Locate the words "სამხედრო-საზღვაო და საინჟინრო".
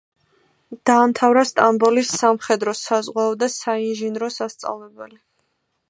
2.21-4.35